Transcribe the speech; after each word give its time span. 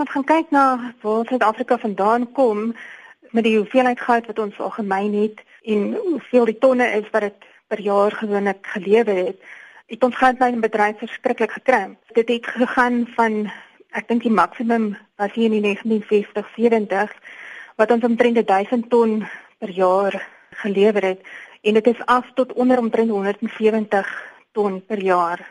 Ons 0.00 0.08
gaan 0.14 0.24
kyk 0.24 0.52
na 0.54 0.94
waar 1.02 1.26
Suid-Afrika 1.28 1.76
vandaan 1.78 2.22
kom 2.32 2.70
met 3.36 3.44
die 3.44 3.58
hoeveelheid 3.58 4.00
goud 4.00 4.30
wat 4.30 4.38
ons 4.38 4.60
algemeen 4.66 5.12
het 5.12 5.42
en 5.68 5.92
hoeveel 5.92 6.48
die 6.48 6.56
tonne 6.62 6.86
is 6.96 7.10
wat 7.12 7.26
dit 7.26 7.44
per 7.68 7.82
jaar 7.84 8.16
gewoonlik 8.16 8.70
gelewer 8.76 9.20
het. 9.26 9.36
Het 9.92 10.06
ons 10.08 10.16
goud 10.16 10.38
by 10.38 10.48
'n 10.54 10.64
bedryf 10.64 10.98
verskriklik 11.04 11.52
gekrimp. 11.52 11.98
Dit 12.16 12.28
het 12.28 12.46
gegaan 12.46 13.06
van 13.16 13.52
ek 13.92 14.08
dink 14.08 14.22
die 14.22 14.32
maksimum 14.40 14.96
was 15.16 15.32
hier 15.32 15.52
in 15.52 15.60
die 15.60 15.60
1960 15.60 16.48
70 16.56 17.12
wat 17.76 17.90
ons 17.90 18.04
omtrent 18.04 18.46
1000 18.46 18.90
ton 18.90 19.28
per 19.58 19.70
jaar 19.70 20.28
gelewer 20.50 21.02
het 21.02 21.20
en 21.60 21.74
dit 21.74 21.86
is 21.86 22.06
af 22.06 22.26
tot 22.34 22.52
onder 22.52 22.78
omtrent 22.78 23.10
170 23.10 24.32
ton 24.52 24.84
per 24.86 25.02
jaar. 25.02 25.50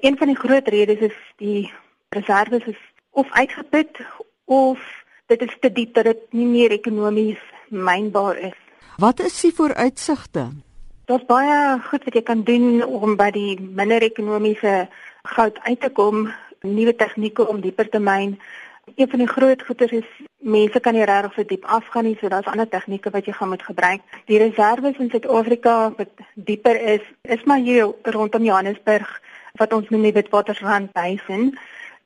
Een 0.00 0.16
van 0.16 0.26
die 0.26 0.36
groot 0.36 0.68
redes 0.68 0.98
is 0.98 1.16
die 1.36 1.72
reserve 2.08 2.56
is 2.64 2.96
of 3.18 3.30
uitgeput 3.34 4.00
of 4.44 4.78
dit 5.26 5.42
is 5.42 5.56
te 5.60 5.72
diep 5.72 5.94
dat 5.94 6.06
dit 6.08 6.20
nie 6.38 6.46
meer 6.46 6.72
ekonomies 6.76 7.40
mynbaar 7.68 8.38
is. 8.50 8.58
Wat 8.98 9.20
is 9.20 9.40
die 9.42 9.52
vooruitsigte? 9.54 10.48
Daar's 11.08 11.26
baie 11.26 11.58
goed 11.88 12.04
wat 12.04 12.14
jy 12.14 12.22
kan 12.22 12.44
doen 12.44 12.84
om 12.84 13.16
by 13.16 13.30
die 13.34 13.58
minder 13.60 14.04
ekonomiese 14.04 14.88
goud 15.34 15.58
uit 15.66 15.80
te 15.80 15.90
kom, 15.90 16.28
nuwe 16.62 16.94
tegnieke 16.94 17.46
om 17.48 17.60
dieper 17.64 17.88
te 17.90 18.00
myn. 18.00 18.36
Een 18.96 19.10
van 19.10 19.22
die 19.24 19.28
groot 19.28 19.62
goeders 19.62 19.94
is 20.00 20.10
mense 20.38 20.80
kan 20.80 20.94
nie 20.96 21.06
regtig 21.08 21.34
so 21.34 21.44
diep 21.48 21.64
afgaan 21.64 22.08
nie, 22.08 22.16
so 22.20 22.30
daar's 22.32 22.48
ander 22.48 22.68
tegnieke 22.68 23.12
wat 23.12 23.26
jy 23.26 23.34
gaan 23.36 23.52
moet 23.52 23.64
gebruik. 23.64 24.04
Die 24.30 24.38
reserve 24.40 24.94
in 24.98 25.10
Suid-Afrika 25.10 25.74
wat 25.96 26.22
dieper 26.34 26.80
is, 26.94 27.04
is 27.22 27.44
maar 27.44 27.60
hier 27.64 27.92
rondom 28.02 28.44
Johannesburg 28.44 29.10
wat 29.58 29.72
ons 29.72 29.88
noem 29.92 30.06
die 30.08 30.14
Witwatersrand 30.16 30.92
Basin. 30.92 31.52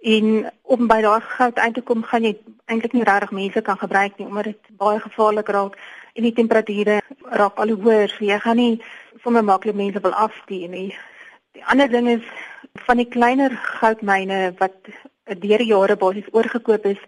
En 0.02 0.50
om 0.62 0.86
by 0.90 0.98
daai 1.02 1.20
goud 1.20 1.58
uit 1.58 1.74
te 1.74 1.82
kom, 1.86 2.02
gaan 2.02 2.24
jy 2.26 2.32
eintlik 2.66 2.94
nie 2.96 3.04
regtig 3.06 3.30
mense 3.30 3.60
kan 3.62 3.78
gebruik 3.78 4.16
nie 4.18 4.26
omdat 4.26 4.50
dit 4.50 4.70
baie 4.80 4.98
gevaarlik 4.98 5.48
raak 5.54 5.76
en 6.18 6.26
die 6.26 6.34
temperature 6.34 7.00
raak 7.22 7.60
al 7.62 7.70
hoër. 7.70 8.10
So 8.10 8.24
jy 8.26 8.38
gaan 8.42 8.58
nie 8.58 8.82
sommer 9.22 9.44
maklik 9.46 9.78
mense 9.78 10.02
wil 10.02 10.16
afstuur 10.24 10.68
nie. 10.68 10.88
Die 11.54 11.64
ander 11.64 11.88
ding 11.88 12.08
is 12.08 12.26
van 12.88 12.98
die 12.98 13.06
kleiner 13.06 13.54
goudmyne 13.78 14.40
wat 14.58 14.74
deur 15.44 15.62
die 15.62 15.70
jare 15.70 15.96
basies 15.96 16.32
oorgekoop 16.32 16.90
is 16.90 16.98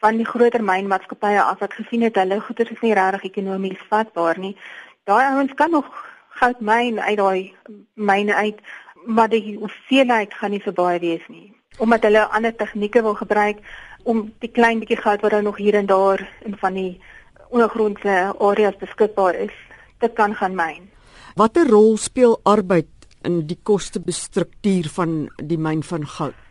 van 0.00 0.16
die 0.16 0.24
groter 0.32 0.64
mynmaatskappye 0.64 1.42
af 1.42 1.60
wat 1.60 1.76
gesien 1.76 2.08
het 2.08 2.16
hulle 2.16 2.40
goeder 2.40 2.72
is 2.72 2.80
nie 2.80 2.96
regtig 2.96 3.28
ekonomies 3.28 3.86
vatbaar 3.92 4.40
nie. 4.40 4.56
Daai 5.04 5.26
ouens 5.34 5.52
kan 5.54 5.76
nog 5.76 5.92
goud 6.40 6.60
myn 6.64 7.00
uit 7.00 7.16
daai 7.20 7.54
myne 7.94 8.34
uit, 8.34 8.60
maar 9.04 9.28
die 9.28 9.58
hoeveelheid 9.58 10.34
gaan 10.34 10.56
nie 10.56 10.62
so 10.64 10.72
baie 10.72 11.00
wees 11.04 11.26
nie. 11.28 11.50
Omdat 11.78 12.02
hulle 12.02 12.26
ander 12.28 12.56
tegnieke 12.56 13.02
wil 13.02 13.14
gebruik 13.14 13.58
om 14.02 14.32
die 14.38 14.50
klein 14.50 14.80
bietjie 14.80 15.00
goud 15.00 15.20
wat 15.20 15.30
daar 15.30 15.42
nog 15.42 15.56
hier 15.56 15.74
en 15.74 15.86
daar 15.86 16.22
in 16.44 16.56
van 16.56 16.74
die 16.74 17.00
ondergrondse 17.50 18.34
areas 18.38 18.76
beskikbaar 18.76 19.34
is, 19.34 19.54
te 19.98 20.08
kan 20.08 20.34
gaan 20.34 20.54
myn. 20.54 20.90
Watter 21.34 21.68
rol 21.68 21.96
speel 21.96 22.40
arbeid 22.42 22.88
in 23.22 23.46
die 23.46 23.58
kostebestruktuur 23.62 24.88
van 24.94 25.28
die 25.36 25.58
myn 25.58 25.82
van 25.82 26.06
goud? 26.06 26.50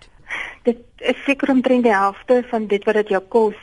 dit 0.64 0.80
is 0.98 1.23
seker 1.26 1.52
omtrent 1.54 1.83
die 1.88 1.95
helfte 1.95 2.42
van 2.50 2.67
dit 2.67 2.86
wat 2.88 3.00
dit 3.02 3.14
jou 3.16 3.22
kos 3.36 3.58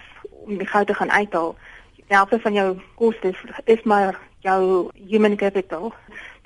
om 0.46 0.58
die 0.58 0.68
goud 0.68 0.86
te 0.86 0.94
gaan 0.94 1.10
uithaal. 1.10 1.54
Die 1.96 2.14
helfte 2.14 2.38
van 2.40 2.54
jou 2.56 2.68
kostes 3.00 3.38
is 3.64 3.82
maar 3.84 4.18
jou 4.46 4.90
human 5.10 5.36
capital. 5.36 5.92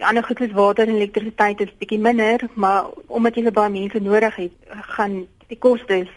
Die 0.01 0.07
ander 0.09 0.25
goed 0.25 0.41
is 0.41 0.57
water 0.57 0.89
en 0.89 0.97
elektrisiteit 0.97 1.61
is 1.61 1.77
bietjie 1.79 2.01
minder, 2.01 2.47
maar 2.55 2.89
omdat 3.07 3.37
jy 3.37 3.53
baie 3.53 3.73
mense 3.73 4.01
nodig 4.01 4.37
het, 4.41 4.75
gaan 4.97 5.23
die 5.51 5.59
kostes 5.59 6.09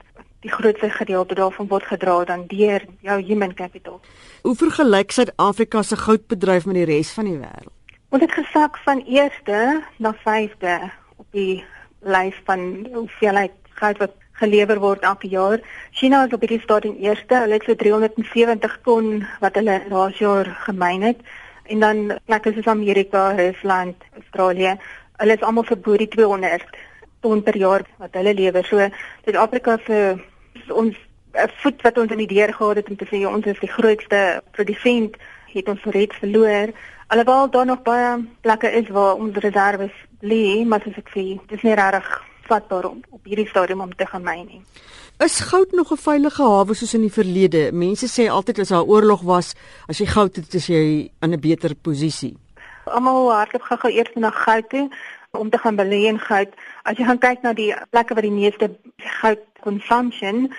die 0.44 0.52
grootste 0.52 0.90
gedeelte 0.92 1.38
daarvan 1.40 1.70
word 1.72 1.86
gedra 1.88 2.18
dan 2.28 2.48
deur 2.52 2.84
jou 3.08 3.20
human 3.24 3.54
capital. 3.56 4.02
Hoe 4.44 4.56
vergelyk 4.60 5.12
Suid-Afrika 5.16 5.84
se 5.84 5.96
goudbedryf 5.96 6.68
met 6.68 6.82
die 6.82 6.90
res 6.90 7.14
van 7.16 7.30
die 7.30 7.38
wêreld? 7.40 7.72
Ons 8.14 8.26
het 8.26 8.36
gesak 8.36 8.78
van 8.86 9.00
eerste 9.08 9.60
na 10.04 10.12
vyfde 10.26 10.74
op 11.18 11.28
die 11.32 11.64
lys 12.04 12.36
van 12.46 12.84
hoeveelheid 12.94 13.56
goud 13.80 14.02
wat 14.04 14.20
gelewer 14.42 14.80
word 14.84 15.06
elke 15.08 15.30
jaar. 15.32 15.62
China 15.92 16.26
is 16.28 16.36
op 16.36 16.44
hierdie 16.44 16.62
stadium 16.62 17.00
eerste. 17.02 17.40
Hulle 17.46 17.58
het 17.58 17.66
so 17.68 17.76
370 17.80 18.78
ton 18.84 19.24
wat 19.42 19.56
hulle 19.60 19.80
laas 19.90 20.20
jaar 20.20 20.50
gemyn 20.68 21.08
het. 21.10 21.24
En 21.64 21.80
dan 21.80 22.20
plekke 22.26 22.54
soos 22.54 22.68
Amerika, 22.68 23.32
Rusland, 23.36 23.96
Australië, 24.20 24.76
hulle 25.22 25.38
is 25.38 25.46
almal 25.46 25.64
vir 25.64 25.80
bo 25.80 25.98
die 25.98 26.08
200 26.08 26.66
ton 27.24 27.44
per 27.44 27.58
jaar 27.58 27.86
wat 27.98 28.16
hulle 28.20 28.34
lewer. 28.34 28.66
So 28.68 28.90
Suid-Afrika 29.26 29.78
se 29.86 30.16
ons 30.70 30.96
'n 31.34 31.50
voet 31.62 31.82
wat 31.82 31.98
ons 31.98 32.12
in 32.12 32.18
die 32.18 32.34
deur 32.36 32.54
gehad 32.54 32.76
het 32.76 32.90
om 32.90 32.96
te 32.96 33.06
sê 33.06 33.26
ons 33.26 33.46
is 33.46 33.60
die 33.60 33.72
grootste 33.78 34.42
produsent 34.52 35.16
het 35.54 35.70
ons 35.70 35.84
reeds 35.84 36.16
verloor. 36.16 36.74
Alhoewel 37.08 37.50
daar 37.50 37.66
nog 37.66 37.82
baie 37.82 38.26
plekke 38.42 38.72
is 38.72 38.90
waar 38.90 39.16
ons 39.16 39.38
reserve 39.38 39.90
lê, 40.22 40.66
maar 40.66 40.82
soos 40.82 40.98
ek 40.98 41.10
sê, 41.10 41.40
dis 41.48 41.62
nie 41.62 41.76
regtig 41.76 42.33
vatbaar 42.48 42.86
om 42.90 43.02
op 43.10 43.26
hierdie 43.26 43.48
stadium 43.48 43.82
om 43.82 43.96
te 43.96 44.06
gaan 44.06 44.24
myn 44.24 44.46
nie. 44.46 44.62
Is 45.24 45.40
goud 45.40 45.72
nog 45.72 45.92
'n 45.92 45.98
veilige 45.98 46.44
hawe 46.44 46.74
soos 46.74 46.94
in 46.94 47.02
die 47.02 47.12
verlede? 47.12 47.72
Mense 47.72 48.08
sê 48.08 48.30
altyd 48.30 48.60
as 48.60 48.68
daar 48.68 48.84
oorlog 48.84 49.22
was, 49.22 49.54
as 49.88 49.98
jy 49.98 50.06
goud 50.06 50.36
het, 50.36 50.54
is 50.54 50.68
jy 50.68 51.10
in 51.22 51.34
'n 51.34 51.40
beter 51.40 51.76
posisie. 51.76 52.38
Almal 52.86 53.32
hardloop 53.32 53.62
gou-gou 53.62 53.92
eers 53.92 54.14
na 54.16 54.30
goud 54.30 54.70
toe 54.70 54.90
om 55.32 55.50
te 55.50 55.58
gaan 55.58 55.76
belê 55.76 56.06
in 56.08 56.20
goud. 56.20 56.50
As 56.84 56.98
jy 56.98 57.06
gaan 57.06 57.20
kyk 57.20 57.42
na 57.42 57.54
die 57.54 57.74
plekke 57.90 58.14
waar 58.14 58.28
die 58.28 58.32
meeste 58.32 58.76
goud 58.98 59.40
consumption, 59.62 60.54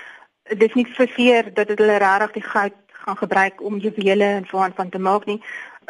dis 0.57 0.75
nie 0.75 0.87
verseker 0.87 1.55
dat 1.55 1.69
dit 1.69 1.79
hulle 1.79 1.99
regtig 1.99 2.33
die 2.33 2.49
goud 2.49 2.73
gaan 3.05 3.17
gebruik 3.17 3.63
om 3.63 3.79
juwele 3.79 4.25
en 4.25 4.47
so 4.51 4.59
aan 4.59 4.75
van 4.75 4.89
te 4.89 4.99
maak 4.99 5.25
nie, 5.25 5.41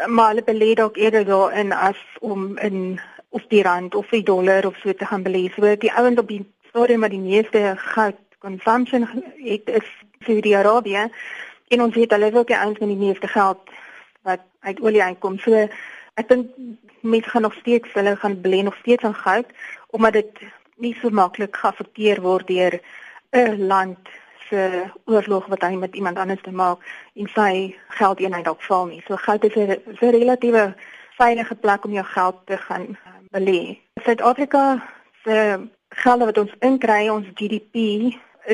maar 0.07 0.29
hulle 0.33 0.45
belê 0.47 0.75
dalk 0.75 0.97
eerder 0.97 1.25
daarin 1.25 1.73
as 1.73 2.01
om 2.21 2.59
in 2.59 3.01
of 3.35 3.47
die 3.51 3.63
rand 3.63 3.95
of 3.95 4.11
die 4.15 4.23
dollar 4.23 4.67
of 4.67 4.77
so 4.83 4.95
te 4.95 5.07
gaan 5.07 5.25
belê. 5.27 5.49
So 5.55 5.77
die 5.77 5.93
ouens 5.93 6.21
op 6.23 6.29
die 6.29 6.45
stadium 6.69 7.03
wat 7.03 7.11
die 7.11 7.23
meeste 7.23 7.75
goud 7.77 8.19
consumption 8.39 9.09
het 9.43 9.69
is 9.81 9.89
Saudi-Arabië 10.27 11.09
en 11.75 11.83
ons 11.83 11.95
weet 11.95 12.15
hulle 12.15 12.31
wil 12.31 12.47
die 12.47 12.57
ouens 12.57 12.79
met 12.79 12.93
die 12.93 13.01
meeste 13.01 13.29
geld 13.29 13.75
wat 14.23 14.45
uit 14.61 14.81
olie 14.81 15.03
uitkom. 15.03 15.39
So 15.43 15.67
ek 16.15 16.29
dink 16.31 16.53
mense 17.03 17.31
gaan 17.31 17.47
nog 17.49 17.57
steeds 17.59 17.97
hulle 17.99 18.17
gaan 18.17 18.37
belê 18.45 18.63
nog 18.63 18.77
steeds 18.83 19.03
in 19.03 19.17
goud 19.25 19.51
omdat 19.97 20.21
dit 20.21 20.45
nie 20.77 20.95
so 21.01 21.11
maklik 21.11 21.57
geaffekteer 21.57 22.23
word 22.23 22.47
deur 22.47 22.79
'n 23.35 23.67
land 23.67 23.99
se 24.49 24.85
oorlog 25.05 25.47
wat 25.47 25.63
hy 25.63 25.75
met 25.75 25.95
iemand 25.95 26.19
anders 26.19 26.43
te 26.43 26.51
maak 26.53 26.79
en 27.15 27.29
sy 27.35 27.75
geldeenheid 27.89 28.45
dalk 28.45 28.63
val 28.63 28.87
nie. 28.87 29.03
So 29.07 29.17
goud 29.17 29.45
is 29.45 29.57
'n 29.57 30.11
relatiewe 30.19 30.75
veilige 31.19 31.55
plek 31.55 31.85
om 31.85 31.93
jou 31.93 32.05
geld 32.05 32.37
te 32.47 32.57
gaan 32.57 32.99
belê. 33.35 33.77
Suid-Afrika 34.05 34.65
se 35.25 35.37
gelde 35.89 36.25
wat 36.31 36.39
ons 36.39 36.55
inkry, 36.61 37.09
ons 37.11 37.27
GDP 37.39 37.75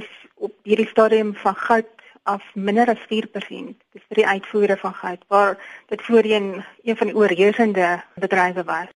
is 0.01 0.09
op 0.35 0.53
hierdie 0.65 0.89
stadium 0.89 1.35
van 1.43 1.57
goud 1.67 1.91
af 2.23 2.45
minder 2.55 2.89
as 2.89 3.03
4%. 3.11 3.75
Dis 3.95 4.07
vir 4.09 4.21
die 4.23 4.29
uitvoere 4.29 4.77
van 4.81 4.95
goud 5.03 5.25
waar 5.33 5.57
dit 5.93 6.03
voorheen 6.09 6.49
een 6.85 6.97
van 6.97 7.11
die 7.11 7.17
oorheersende 7.17 7.89
bedrywe 8.15 8.65
was. 8.65 8.91